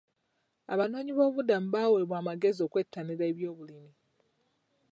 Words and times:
Abanoonyiboobubudmu 0.73 1.69
baaweebwa 1.73 2.15
amagezi 2.21 2.59
okwettanira 2.63 3.23
ebyobulimi. 3.31 3.91